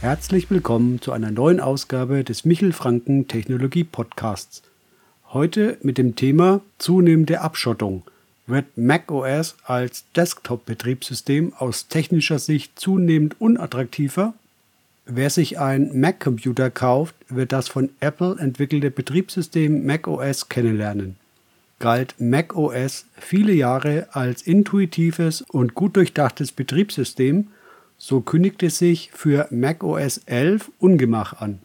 [0.00, 4.62] Herzlich willkommen zu einer neuen Ausgabe des Michel Franken Technologie Podcasts.
[5.32, 8.02] Heute mit dem Thema zunehmende Abschottung.
[8.46, 14.32] Wird macOS als Desktop-Betriebssystem aus technischer Sicht zunehmend unattraktiver?
[15.04, 21.16] Wer sich ein Mac-Computer kauft, wird das von Apple entwickelte Betriebssystem macOS kennenlernen
[21.80, 27.48] galt macOS viele Jahre als intuitives und gut durchdachtes Betriebssystem,
[28.00, 31.58] so kündigte sich für macOS 11 Ungemach an.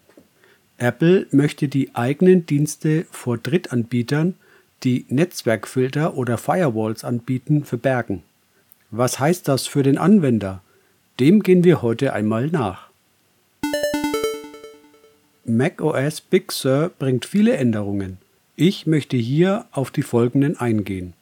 [0.78, 4.36] Apple möchte die eigenen Dienste vor Drittanbietern,
[4.84, 8.22] die Netzwerkfilter oder Firewalls anbieten, verbergen.
[8.92, 10.62] Was heißt das für den Anwender?
[11.22, 12.90] Dem gehen wir heute einmal nach.
[15.46, 18.18] macOS Big Sur bringt viele Änderungen.
[18.58, 21.14] Ich möchte hier auf die folgenden eingehen.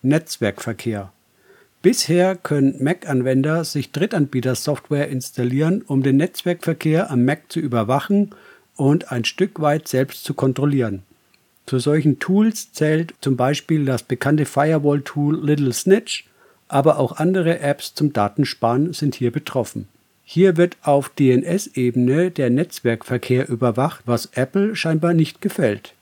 [0.00, 1.12] Netzwerkverkehr.
[1.82, 8.30] Bisher können Mac-Anwender sich Drittanbieter-Software installieren, um den Netzwerkverkehr am Mac zu überwachen
[8.76, 11.02] und ein Stück weit selbst zu kontrollieren.
[11.66, 16.24] Zu solchen Tools zählt zum Beispiel das bekannte Firewall-Tool Little Snitch,
[16.68, 19.88] aber auch andere Apps zum Datensparen sind hier betroffen.
[20.24, 25.94] Hier wird auf DNS-Ebene der Netzwerkverkehr überwacht, was Apple scheinbar nicht gefällt.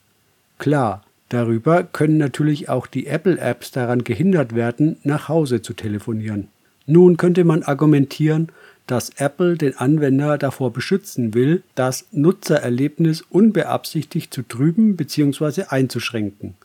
[0.59, 6.47] Klar, darüber können natürlich auch die Apple-Apps daran gehindert werden, nach Hause zu telefonieren.
[6.85, 8.49] Nun könnte man argumentieren,
[8.87, 15.63] dass Apple den Anwender davor beschützen will, das Nutzererlebnis unbeabsichtigt zu trüben bzw.
[15.69, 16.55] einzuschränken.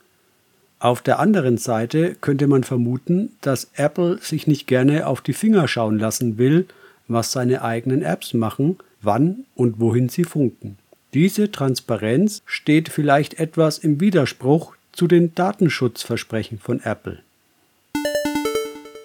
[0.78, 5.69] Auf der anderen Seite könnte man vermuten, dass Apple sich nicht gerne auf die Finger
[5.69, 6.67] schauen lassen will,
[7.09, 10.77] was seine eigenen Apps machen, wann und wohin sie funken.
[11.17, 17.20] Diese Transparenz steht vielleicht etwas im Widerspruch zu den Datenschutzversprechen von Apple.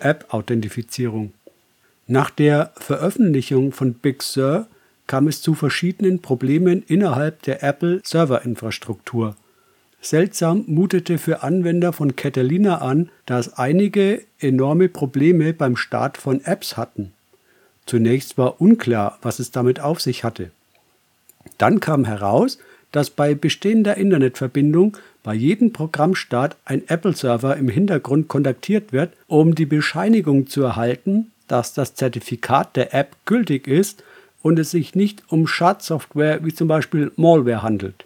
[0.01, 1.31] App-Authentifizierung
[2.07, 4.67] Nach der Veröffentlichung von Big Sur
[5.07, 9.37] kam es zu verschiedenen Problemen innerhalb der Apple Serverinfrastruktur.
[10.01, 16.75] Seltsam mutete für Anwender von Catalina an, dass einige enorme Probleme beim Start von Apps
[16.75, 17.13] hatten.
[17.85, 20.51] Zunächst war unklar, was es damit auf sich hatte.
[21.57, 22.57] Dann kam heraus,
[22.91, 29.65] dass bei bestehender Internetverbindung bei jedem Programmstart ein Apple-Server im Hintergrund kontaktiert wird, um die
[29.65, 34.03] Bescheinigung zu erhalten, dass das Zertifikat der App gültig ist
[34.41, 38.05] und es sich nicht um Schadsoftware wie zum Beispiel Malware handelt.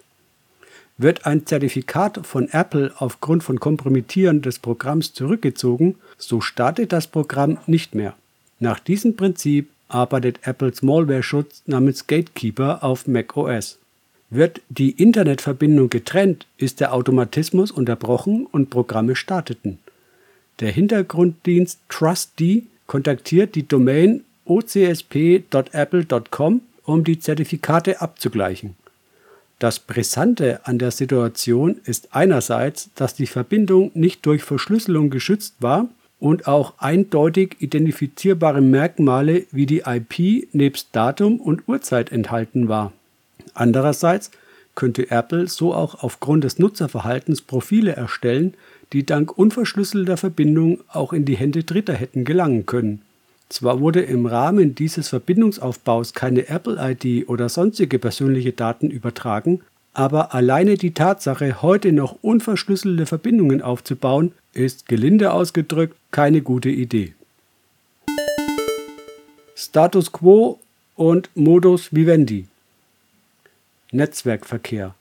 [0.98, 7.58] Wird ein Zertifikat von Apple aufgrund von Kompromittieren des Programms zurückgezogen, so startet das Programm
[7.66, 8.14] nicht mehr.
[8.60, 13.78] Nach diesem Prinzip arbeitet Apples Malware-Schutz namens Gatekeeper auf macOS.
[14.30, 19.78] Wird die Internetverbindung getrennt, ist der Automatismus unterbrochen und Programme starteten.
[20.60, 28.74] Der Hintergrunddienst TrustD kontaktiert die Domain ocsp.apple.com, um die Zertifikate abzugleichen.
[29.58, 35.88] Das Brisante an der Situation ist einerseits, dass die Verbindung nicht durch Verschlüsselung geschützt war
[36.18, 42.92] und auch eindeutig identifizierbare Merkmale wie die IP nebst Datum und Uhrzeit enthalten war.
[43.54, 44.30] Andererseits
[44.74, 48.54] könnte Apple so auch aufgrund des Nutzerverhaltens Profile erstellen,
[48.92, 53.02] die dank unverschlüsselter Verbindung auch in die Hände Dritter hätten gelangen können.
[53.48, 59.60] Zwar wurde im Rahmen dieses Verbindungsaufbaus keine Apple-ID oder sonstige persönliche Daten übertragen,
[59.96, 67.14] aber alleine die Tatsache, heute noch unverschlüsselte Verbindungen aufzubauen, ist gelinde ausgedrückt keine gute Idee.
[69.54, 70.60] Status quo
[70.96, 72.46] und Modus vivendi.
[73.90, 74.94] Netzwerkverkehr.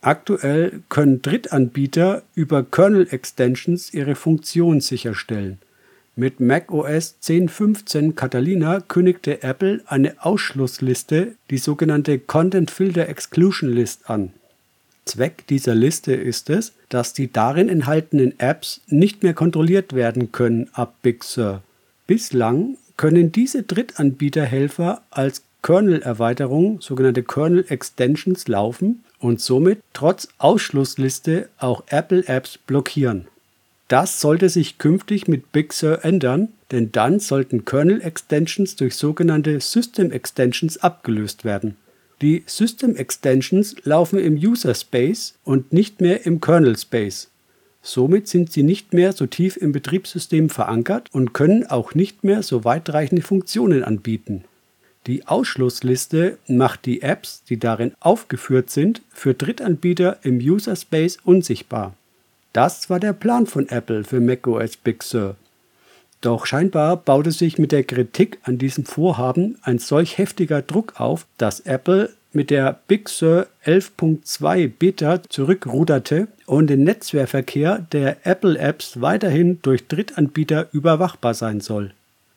[0.00, 5.58] Aktuell können Drittanbieter über Kernel-Extensions ihre Funktion sicherstellen.
[6.16, 14.32] Mit macOS 10.15 Catalina kündigte Apple eine Ausschlussliste, die sogenannte Content Filter Exclusion List, an.
[15.06, 20.70] Zweck dieser Liste ist es, dass die darin enthaltenen Apps nicht mehr kontrolliert werden können
[20.72, 21.62] ab Big Sur.
[22.06, 32.58] Bislang können diese Drittanbieterhelfer als Kernel-Erweiterung, sogenannte Kernel-Extensions, laufen und somit trotz Ausschlussliste auch Apple-Apps
[32.58, 33.26] blockieren.
[33.88, 40.78] Das sollte sich künftig mit Big Sur ändern, denn dann sollten Kernel-Extensions durch sogenannte System-Extensions
[40.78, 41.76] abgelöst werden.
[42.22, 47.28] Die System Extensions laufen im User Space und nicht mehr im Kernel Space.
[47.82, 52.42] Somit sind sie nicht mehr so tief im Betriebssystem verankert und können auch nicht mehr
[52.42, 54.44] so weitreichende Funktionen anbieten.
[55.06, 61.94] Die Ausschlussliste macht die Apps, die darin aufgeführt sind, für Drittanbieter im User Space unsichtbar.
[62.54, 65.34] Das war der Plan von Apple für macOS Big Sur.
[66.20, 71.26] Doch scheinbar baute sich mit der Kritik an diesem Vorhaben ein solch heftiger Druck auf,
[71.36, 79.00] dass Apple mit der Big Sur 11.2 Beta zurückruderte und den Netzwerkverkehr der Apple Apps
[79.00, 81.90] weiterhin durch Drittanbieter überwachbar sein soll.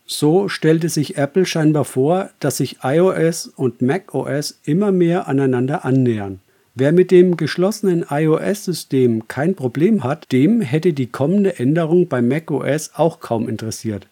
[0.07, 6.39] So stellte sich Apple scheinbar vor, dass sich iOS und macOS immer mehr aneinander annähern.
[6.79, 12.91] Wer mit dem geschlossenen iOS-System kein Problem hat, dem hätte die kommende Änderung bei macOS
[12.93, 14.05] auch kaum interessiert.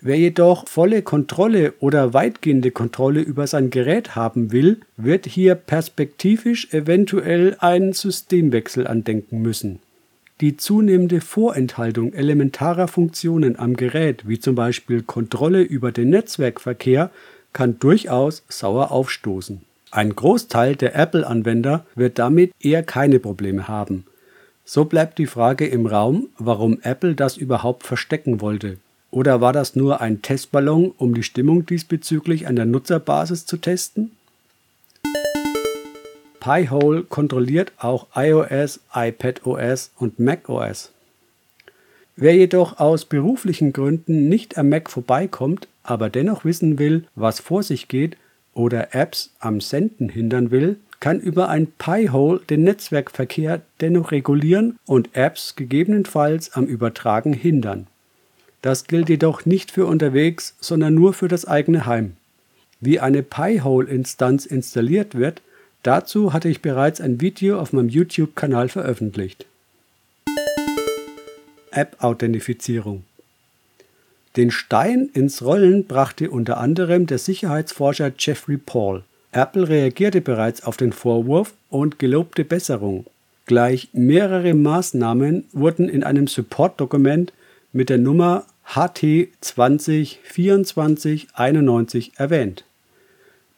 [0.00, 6.72] Wer jedoch volle Kontrolle oder weitgehende Kontrolle über sein Gerät haben will, wird hier perspektivisch
[6.72, 9.80] eventuell einen Systemwechsel andenken müssen.
[10.40, 17.10] Die zunehmende Vorenthaltung elementarer Funktionen am Gerät, wie zum Beispiel Kontrolle über den Netzwerkverkehr,
[17.52, 19.62] kann durchaus sauer aufstoßen.
[19.90, 24.04] Ein Großteil der Apple-Anwender wird damit eher keine Probleme haben.
[24.64, 28.78] So bleibt die Frage im Raum, warum Apple das überhaupt verstecken wollte.
[29.12, 34.10] Oder war das nur ein Testballon, um die Stimmung diesbezüglich an der Nutzerbasis zu testen?
[36.40, 40.90] Pi-hole kontrolliert auch iOS, iPadOS und macOS.
[42.16, 47.62] Wer jedoch aus beruflichen Gründen nicht am Mac vorbeikommt, aber dennoch wissen will, was vor
[47.62, 48.16] sich geht
[48.56, 55.10] oder Apps am Senden hindern will, kann über ein Pi-hole den Netzwerkverkehr dennoch regulieren und
[55.14, 57.86] Apps gegebenenfalls am Übertragen hindern.
[58.62, 62.16] Das gilt jedoch nicht für unterwegs, sondern nur für das eigene Heim.
[62.80, 65.42] Wie eine Pi-hole-Instanz installiert wird,
[65.86, 69.46] Dazu hatte ich bereits ein Video auf meinem YouTube-Kanal veröffentlicht.
[71.70, 73.04] App-Authentifizierung
[74.36, 79.04] Den Stein ins Rollen brachte unter anderem der Sicherheitsforscher Jeffrey Paul.
[79.32, 83.06] Apple reagierte bereits auf den Vorwurf und gelobte Besserung.
[83.46, 87.32] Gleich mehrere Maßnahmen wurden in einem Support-Dokument
[87.72, 92.64] mit der Nummer HT 202491 erwähnt.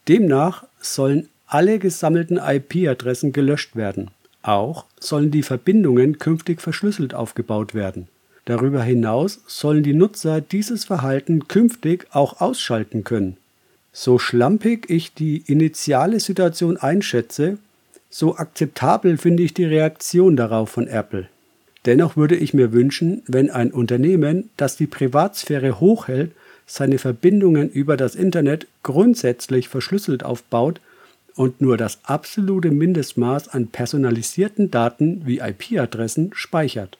[0.07, 4.11] Demnach sollen alle gesammelten IP-Adressen gelöscht werden.
[4.43, 8.09] Auch sollen die Verbindungen künftig verschlüsselt aufgebaut werden.
[8.49, 13.37] Darüber hinaus sollen die Nutzer dieses Verhalten künftig auch ausschalten können.
[13.93, 17.59] So schlampig ich die initiale Situation einschätze,
[18.09, 21.29] so akzeptabel finde ich die Reaktion darauf von Apple.
[21.85, 26.33] Dennoch würde ich mir wünschen, wenn ein Unternehmen, das die Privatsphäre hochhält,
[26.67, 30.81] seine Verbindungen über das Internet grundsätzlich verschlüsselt aufbaut
[31.35, 36.97] und nur das absolute Mindestmaß an personalisierten Daten wie IP-Adressen speichert.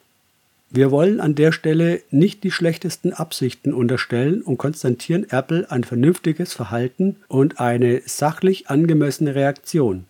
[0.71, 6.53] Wir wollen an der Stelle nicht die schlechtesten Absichten unterstellen und konstatieren Apple ein vernünftiges
[6.53, 10.05] Verhalten und eine sachlich angemessene Reaktion.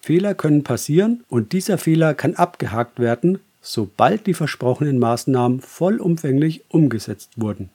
[0.00, 7.30] Fehler können passieren und dieser Fehler kann abgehakt werden, sobald die versprochenen Maßnahmen vollumfänglich umgesetzt
[7.34, 7.68] wurden.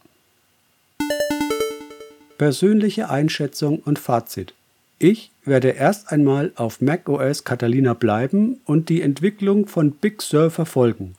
[2.37, 4.53] Persönliche Einschätzung und Fazit.
[4.97, 11.15] Ich werde erst einmal auf macOS Catalina bleiben und die Entwicklung von Big Sur verfolgen.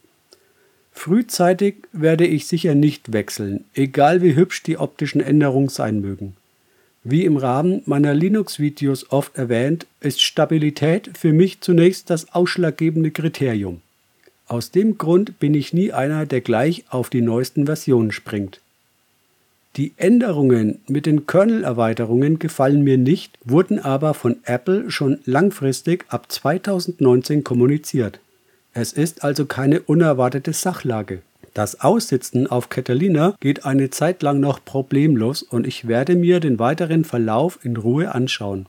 [0.94, 6.34] Frühzeitig werde ich sicher nicht wechseln, egal wie hübsch die optischen Änderungen sein mögen.
[7.02, 13.82] Wie im Rahmen meiner Linux-Videos oft erwähnt, ist Stabilität für mich zunächst das ausschlaggebende Kriterium.
[14.46, 18.60] Aus dem Grund bin ich nie einer, der gleich auf die neuesten Versionen springt.
[19.76, 26.30] Die Änderungen mit den Kernel-Erweiterungen gefallen mir nicht, wurden aber von Apple schon langfristig ab
[26.30, 28.20] 2019 kommuniziert.
[28.76, 31.22] Es ist also keine unerwartete Sachlage.
[31.54, 36.58] Das Aussitzen auf Catalina geht eine Zeit lang noch problemlos und ich werde mir den
[36.58, 38.66] weiteren Verlauf in Ruhe anschauen.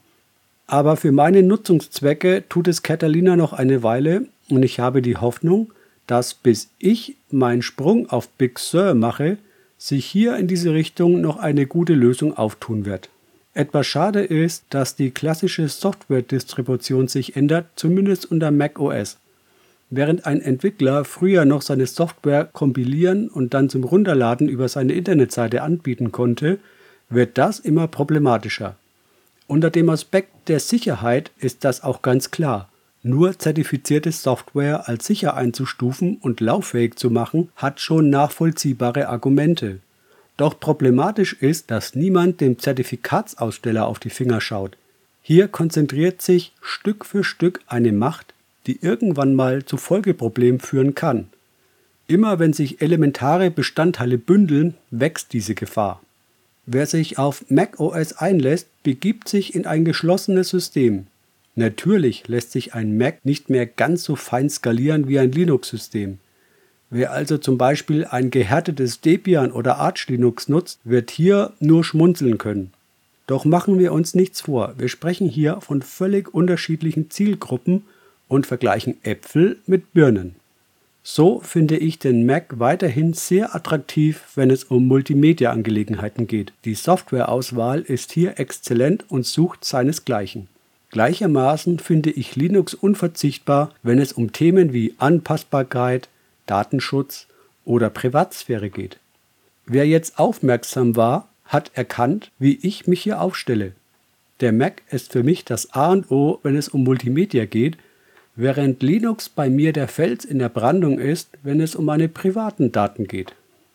[0.68, 5.72] Aber für meine Nutzungszwecke tut es Catalina noch eine Weile und ich habe die Hoffnung,
[6.06, 9.38] dass bis ich meinen Sprung auf Big Sur mache,
[9.80, 13.10] sich hier in diese Richtung noch eine gute Lösung auftun wird.
[13.56, 19.18] Etwas schade ist, dass die klassische Software-Distribution sich ändert, zumindest unter macOS.
[19.98, 25.62] Während ein Entwickler früher noch seine Software kompilieren und dann zum Runterladen über seine Internetseite
[25.62, 26.60] anbieten konnte,
[27.10, 28.76] wird das immer problematischer.
[29.48, 32.68] Unter dem Aspekt der Sicherheit ist das auch ganz klar.
[33.04, 39.80] Nur zertifizierte Software als sicher einzustufen und lauffähig zu machen, hat schon nachvollziehbare Argumente.
[40.36, 44.76] Doch problematisch ist, dass niemand dem Zertifikatsaussteller auf die Finger schaut.
[45.22, 48.35] Hier konzentriert sich Stück für Stück eine Macht,
[48.68, 51.28] die irgendwann mal zu Folgeproblemen führen kann.
[52.08, 56.02] Immer wenn sich elementare Bestandteile bündeln, wächst diese Gefahr.
[56.68, 61.08] Wer sich auf macOS einlässt, begibt sich in ein geschlossenes System.
[61.56, 66.20] Natürlich lässt sich ein Mac nicht mehr ganz so fein skalieren wie ein Linux-System.
[66.90, 72.38] Wer also zum Beispiel ein gehärtetes Debian oder Arch Linux nutzt, wird hier nur schmunzeln
[72.38, 72.72] können.
[73.28, 77.84] Doch machen wir uns nichts vor, wir sprechen hier von völlig unterschiedlichen Zielgruppen
[78.28, 80.36] und vergleichen Äpfel mit Birnen.
[81.04, 86.52] So finde ich den Mac weiterhin sehr attraktiv, wenn es um Multimedia-Angelegenheiten geht.
[86.66, 90.48] Die Softwareauswahl ist hier exzellent und sucht seinesgleichen.
[90.90, 96.10] Gleichermaßen finde ich Linux unverzichtbar, wenn es um Themen wie Anpassbarkeit,
[96.48, 97.28] Datenschutz
[97.66, 98.98] oder Privatsphäre geht.
[99.68, 103.74] Wer jetzt aufmerksam war, hat erkannt, wie ich mich hier aufstelle.
[104.40, 107.78] Der Mac ist für mich das A und O, wenn es um Multimedia geht,
[108.36, 112.72] während Linux bei mir der Fels in der Brandung ist, wenn es um meine privaten
[112.72, 113.34] Daten geht.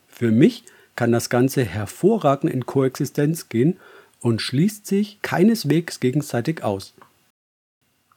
[0.08, 0.64] Für mich
[0.96, 3.78] kann das Ganze hervorragend in Koexistenz gehen
[4.20, 6.94] und schließt sich keineswegs gegenseitig aus.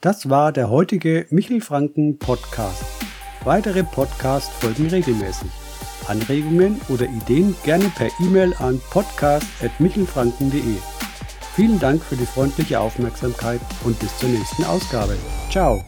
[0.01, 2.83] Das war der heutige Michel Franken Podcast.
[3.45, 5.49] Weitere Podcasts folgen regelmäßig.
[6.07, 10.75] Anregungen oder Ideen gerne per E-Mail an podcast.michelfranken.de.
[11.55, 15.15] Vielen Dank für die freundliche Aufmerksamkeit und bis zur nächsten Ausgabe.
[15.49, 15.85] Ciao!